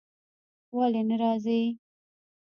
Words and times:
ولی 0.77 1.01
نه 1.09 1.15
راځی؟ 1.21 1.61